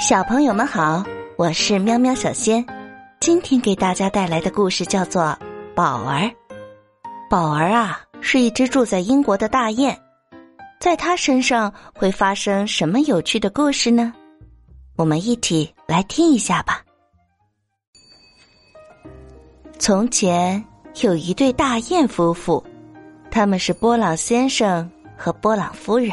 [0.00, 1.04] 小朋友们好，
[1.36, 2.64] 我是喵喵小仙。
[3.20, 5.24] 今天给大家带来的故事叫做
[5.74, 6.22] 《宝儿》。
[7.28, 9.94] 宝儿啊，是一只住在英国的大雁，
[10.80, 14.10] 在它身上会发生什么有趣的故事呢？
[14.96, 16.82] 我们一起来听一下吧。
[19.78, 20.64] 从前
[21.02, 22.64] 有一对大雁夫妇，
[23.30, 26.10] 他们是波朗先生和波朗夫人。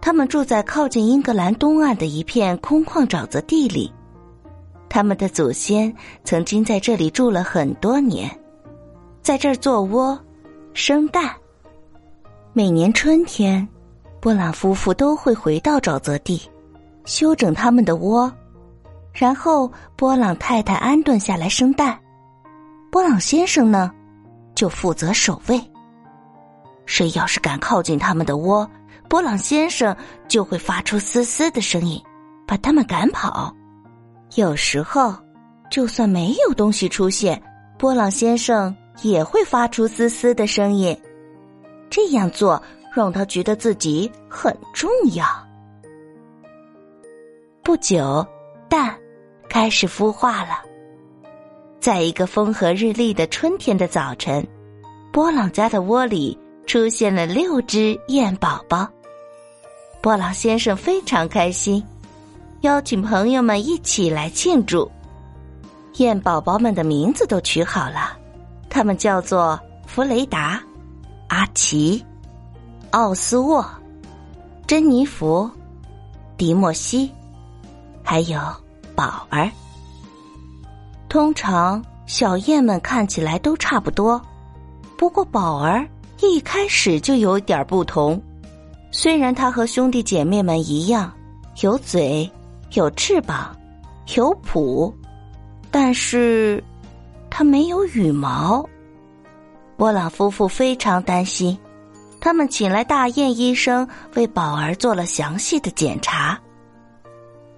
[0.00, 3.92] 他们住在靠近英格兰东岸的一片空旷沼泽地里，
[4.88, 8.30] 他们的祖先曾经在这里住了很多年，
[9.22, 10.18] 在这儿做窝、
[10.72, 11.30] 生蛋。
[12.52, 13.66] 每年春天，
[14.20, 16.40] 波朗夫妇都会回到沼泽地，
[17.04, 18.32] 修整他们的窝，
[19.12, 21.98] 然后波朗太太安顿下来生蛋，
[22.90, 23.92] 波朗先生呢，
[24.54, 25.60] 就负责守卫。
[26.86, 28.68] 谁要是敢靠近他们的窝，
[29.10, 29.94] 波朗先生
[30.28, 32.00] 就会发出嘶嘶的声音，
[32.46, 33.52] 把他们赶跑。
[34.36, 35.12] 有时候，
[35.68, 37.42] 就算没有东西出现，
[37.76, 40.96] 波朗先生也会发出嘶嘶的声音。
[41.90, 42.62] 这样做
[42.94, 45.26] 让他觉得自己很重要。
[47.64, 48.24] 不久，
[48.68, 48.96] 蛋
[49.48, 50.62] 开始孵化了。
[51.80, 54.46] 在一个风和日丽的春天的早晨，
[55.12, 58.88] 波朗家的窝里出现了六只燕宝宝。
[60.02, 61.84] 波朗先生非常开心，
[62.62, 64.90] 邀请朋友们一起来庆祝。
[65.96, 68.16] 燕宝宝们的名字都取好了，
[68.70, 70.62] 他们叫做弗雷达、
[71.28, 72.02] 阿奇、
[72.92, 73.62] 奥斯沃、
[74.66, 75.50] 珍妮弗、
[76.38, 77.12] 迪莫西，
[78.02, 78.40] 还有
[78.94, 79.50] 宝儿。
[81.10, 84.18] 通常小燕们看起来都差不多，
[84.96, 85.86] 不过宝儿
[86.22, 88.18] 一开始就有点不同。
[88.90, 91.12] 虽然它和兄弟姐妹们一样，
[91.62, 92.30] 有嘴，
[92.72, 93.56] 有翅膀，
[94.16, 94.92] 有蹼，
[95.70, 96.62] 但是
[97.30, 98.68] 它没有羽毛。
[99.76, 101.56] 波朗夫妇非常担心，
[102.20, 106.38] 他们请来大雁医生为宝儿做了详细的检查。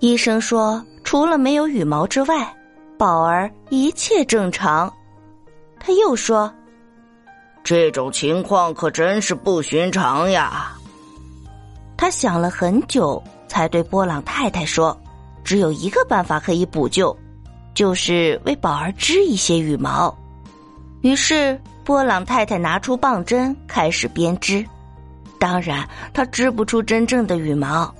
[0.00, 2.54] 医生说，除了没有羽毛之外，
[2.98, 4.92] 宝儿一切正常。
[5.80, 6.52] 他又说，
[7.64, 10.76] 这种情况可真是不寻常呀。
[12.02, 15.00] 他想了很久，才对波朗太太说
[15.44, 17.16] ：“只有一个办法可以补救，
[17.74, 20.12] 就是为宝儿织一些羽毛。”
[21.02, 24.66] 于是波朗太太拿出棒针开始编织。
[25.38, 27.94] 当然，他织不出真正的羽毛，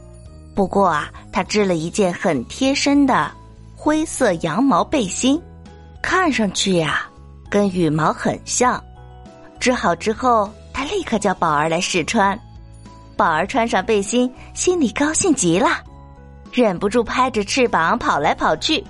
[0.52, 3.30] 不过啊，他织了一件很贴身的
[3.76, 5.40] 灰色羊毛背心，
[6.02, 7.06] 看上去呀，
[7.48, 8.82] 跟羽毛很像。
[9.60, 12.36] 织好之后，他立刻叫宝儿来试穿。
[13.16, 15.68] 宝儿穿上背心，心里高兴极了，
[16.52, 18.84] 忍不住拍着翅膀跑来跑去。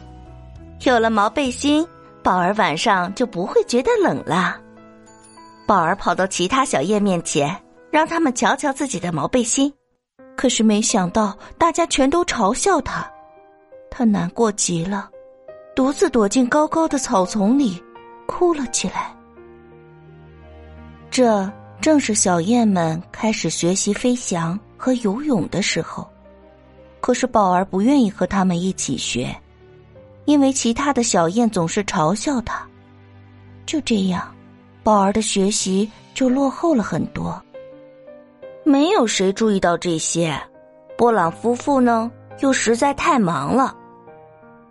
[0.85, 1.87] 有了毛背心，
[2.23, 4.57] 宝儿晚上就不会觉得冷了。
[5.67, 7.57] 宝儿跑到其他小燕面前，
[7.91, 9.73] 让他们瞧瞧自己的毛背心。
[10.37, 13.09] 可是没想到，大家全都嘲笑他，
[13.91, 15.11] 他难过极了，
[15.77, 17.83] 独自躲进高高的草丛里，
[18.27, 19.15] 哭了起来。
[21.11, 21.51] 这。
[21.83, 26.09] 正是小燕们开始学习飞翔和游泳的时候，
[27.01, 29.35] 可是宝儿不愿意和他们一起学，
[30.25, 32.65] 因为其他的小燕总是嘲笑他。
[33.67, 34.33] 就这样，
[34.85, 37.43] 宝儿的学习就落后了很多。
[38.63, 40.41] 没有谁注意到这些，
[40.97, 43.77] 波朗夫妇呢又实在太忙了。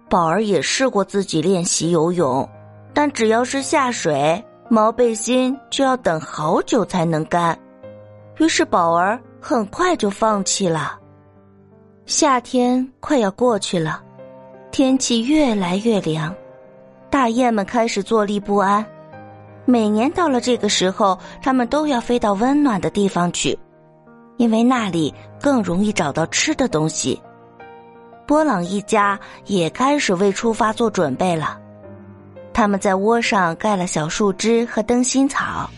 [0.08, 2.48] 宝儿也试过自己练习游泳，
[2.94, 4.42] 但只要是下水。
[4.74, 7.60] 毛背心就要等好久才能干，
[8.38, 10.98] 于是宝儿很快就放弃了。
[12.06, 14.02] 夏天快要过去了，
[14.72, 16.34] 天气越来越凉，
[17.10, 18.86] 大雁们开始坐立不安。
[19.66, 23.60] 每年到了这个时候，它们都要飞到温暖的地方去，
[24.38, 27.22] 因为那里更容易找到吃的东西。
[28.26, 31.60] 波朗一家也开始为出发做准备了。
[32.54, 35.70] 他们在窝上盖了小树枝和灯芯草，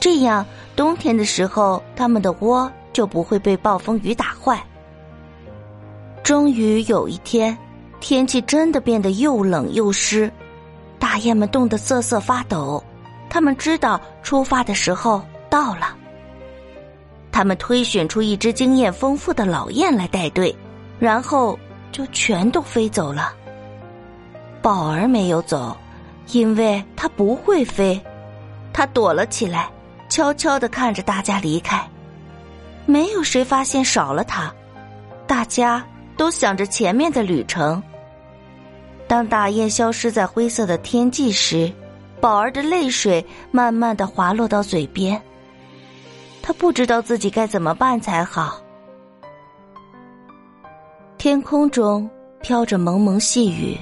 [0.00, 0.44] 这样
[0.74, 4.62] 冬天的时候，他们的窝就不会被暴风雨打坏。
[6.22, 7.56] 终于有一天，
[8.00, 10.30] 天气真的变得又冷又湿，
[10.98, 12.82] 大雁们冻得瑟瑟发抖。
[13.30, 15.96] 他们知道出发的时候到了。
[17.30, 20.54] 他们推选出一只经验丰富的老雁来带队，
[20.98, 21.58] 然后
[21.92, 23.32] 就全都飞走了。
[24.60, 25.76] 宝儿没有走。
[26.32, 28.00] 因为他不会飞，
[28.72, 29.70] 他躲了起来，
[30.08, 31.82] 悄悄的看着大家离开。
[32.84, 34.52] 没有谁发现少了他，
[35.26, 35.84] 大家
[36.16, 37.82] 都想着前面的旅程。
[39.08, 41.72] 当大雁消失在灰色的天际时，
[42.20, 45.20] 宝儿的泪水慢慢的滑落到嘴边。
[46.42, 48.60] 他不知道自己该怎么办才好。
[51.18, 52.08] 天空中
[52.40, 53.76] 飘着蒙蒙细雨，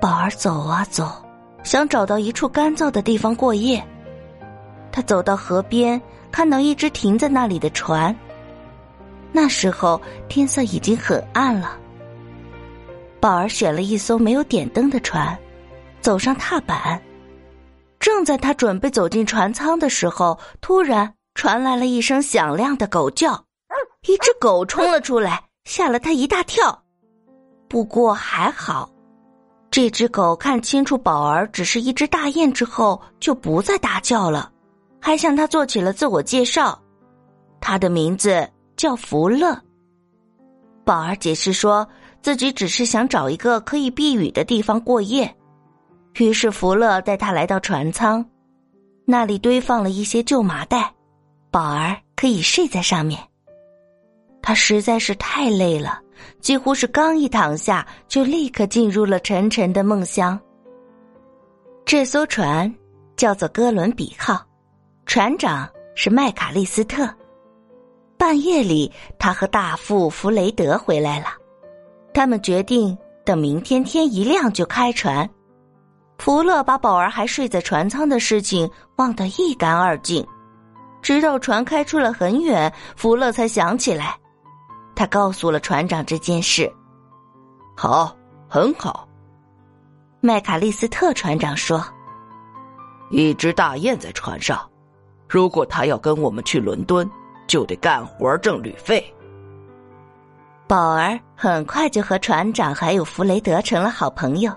[0.00, 1.10] 宝儿走啊走，
[1.66, 3.84] 想找到一处干燥的地方过夜。
[4.92, 8.14] 他走到河边，看到一只停在那里的船。
[9.32, 11.76] 那时候天色已经很暗了。
[13.18, 15.36] 宝儿选了一艘没有点灯的船，
[16.00, 17.02] 走上踏板。
[17.98, 23.44] 正在他准备走进船舱的时候，突然传来了一声响亮的狗叫，
[24.06, 26.80] 一只狗冲了出来，吓了他一大跳。
[27.68, 28.88] 不过还好，
[29.70, 34.50] 这只狗看清楚宝儿只是一只大雁之后，就不再大叫了，
[35.00, 36.78] 还向他做起了自我介绍。
[37.60, 39.58] 他的名字叫福乐。
[40.84, 41.86] 宝儿解释说。
[42.22, 45.32] 自己只是想找一个可以避雨的地方过夜，
[46.14, 48.24] 于是福乐带他来到船舱，
[49.04, 50.92] 那里堆放了一些旧麻袋，
[51.52, 53.20] 宝儿可以睡在上面。
[54.42, 56.00] 他实在是太累了，
[56.40, 60.38] 几乎是刚一躺下就立刻进入了沉沉的梦乡。
[61.84, 62.72] 这艘船
[63.16, 64.44] 叫做哥伦比号，
[65.06, 67.08] 船长是麦卡利斯特。
[68.18, 71.26] 半夜里，他和大副弗雷德回来了。
[72.12, 75.28] 他们决定等明天天一亮就开船。
[76.18, 80.26] 福乐把宝儿还睡在船舱的事情忘得一干二净，
[81.02, 84.18] 直到船开出了很远，福乐才想起来。
[84.96, 86.72] 他告诉了船长这件事。
[87.76, 88.16] 好，
[88.48, 89.06] 很好。
[90.20, 91.84] 麦卡利斯特船长说
[93.12, 94.68] ：“一只大雁在船上，
[95.28, 97.08] 如果他要跟我们去伦敦，
[97.46, 99.04] 就得干活挣旅费。”
[100.66, 104.50] 宝儿很快就和船长还有弗雷德成了好朋友，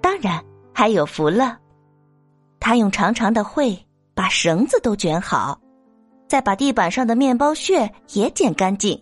[0.00, 0.42] 当然
[0.74, 1.54] 还有福乐。
[2.58, 3.78] 他用长长的喙
[4.14, 5.60] 把绳子都卷好，
[6.26, 9.00] 再把地板上的面包屑也捡干净，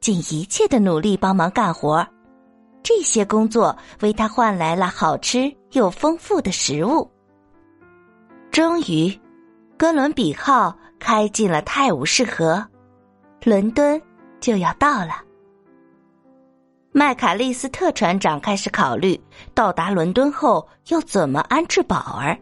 [0.00, 2.06] 尽一切的努力帮忙干活。
[2.82, 7.08] 这些工作为他换来了好吃又丰富的食物。
[8.50, 9.16] 终于，
[9.76, 12.66] 哥伦比号开进了泰晤士河，
[13.44, 14.00] 伦敦
[14.40, 15.22] 就要到了。
[16.92, 19.18] 麦卡利斯特船长开始考虑
[19.54, 22.36] 到达伦敦后要怎么安置宝儿。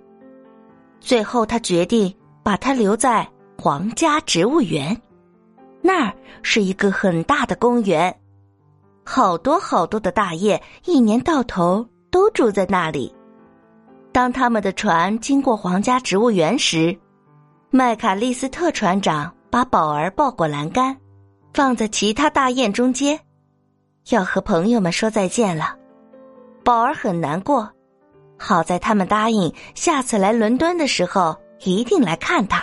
[1.01, 3.29] 最后，他决定把他留在
[3.61, 4.99] 皇家植物园，
[5.89, 6.13] 那儿
[6.43, 8.15] 是一个很大的公园，
[9.07, 13.15] 好多好多的大雁一年到头都住在那里。
[14.13, 16.95] 当他们的船经过皇家植物园时，
[17.71, 20.95] 麦卡利斯特船长把宝儿抱过栏杆，
[21.55, 23.19] 放在其他大雁中间。
[24.11, 25.75] 要和朋友们说再见了，
[26.63, 27.67] 宝儿很难过。
[28.39, 32.63] 好在他们答应下次来伦敦的时候一定来看他。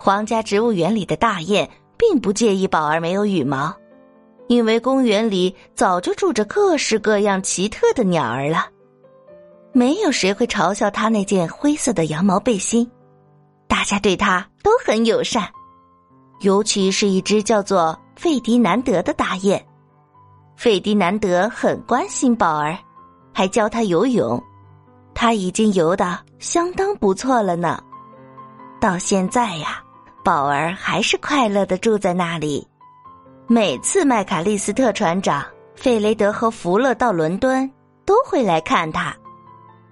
[0.00, 1.68] 皇家植物园里的大雁
[1.98, 3.74] 并不介意宝儿没有羽毛，
[4.46, 8.66] 因为公园里早就住着各式各样奇特的鸟儿了。
[9.72, 12.90] 没有谁会嘲笑他那件灰色的羊毛背心，
[13.66, 15.46] 大家对他都很友善，
[16.40, 19.62] 尤其是一只叫做费迪南德的大雁。
[20.56, 22.76] 费迪南德很关心宝儿，
[23.32, 24.42] 还教他游泳。
[25.14, 27.82] 他已经游的相当不错了呢。
[28.80, 29.82] 到现在呀，
[30.28, 32.68] 宝儿还是快乐的住在那里。
[33.46, 35.42] 每次麦卡利斯特船长、
[35.74, 37.66] 费雷德和福勒到伦敦，
[38.04, 39.16] 都会来看他。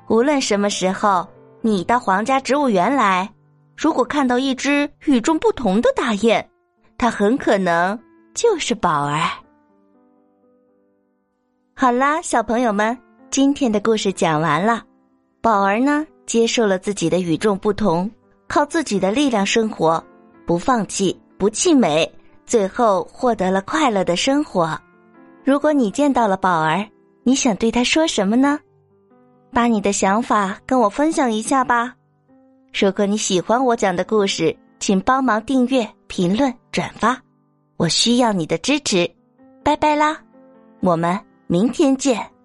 [0.09, 1.27] 无论什么时候
[1.63, 3.33] 你到皇家植物园来，
[3.79, 6.47] 如果看到一只与众不同的大雁，
[6.99, 7.99] 它很可能
[8.35, 9.19] 就是宝儿。
[11.75, 12.95] 好啦，小朋友们，
[13.31, 14.83] 今天的故事讲完了。
[15.41, 18.11] 宝儿呢，接受了自己的与众不同，
[18.47, 20.05] 靠自己的力量生活，
[20.47, 22.11] 不放弃，不气馁，
[22.47, 24.79] 最后获得了快乐的生活。
[25.45, 26.87] 如果你见到了宝儿，
[27.25, 28.59] 你想对他说什么呢？
[29.53, 31.95] 把你的想法跟我分享一下吧。
[32.73, 37.21] 如果你喜欢我讲的故事，请帮忙订阅、评论、转发，
[37.77, 39.11] 我需要你的支持。
[39.65, 40.17] 拜拜啦，
[40.81, 41.19] 我们。
[41.49, 42.36] 明天见。